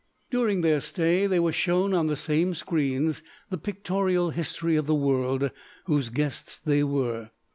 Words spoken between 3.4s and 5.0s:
the pictorial history of the